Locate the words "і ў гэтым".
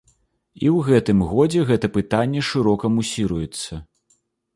0.63-1.19